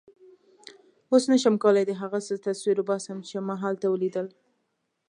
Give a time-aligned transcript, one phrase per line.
[1.11, 4.27] اوس نه شم کولای د هغه څه تصویر وباسم چې ما هلته ولیدل.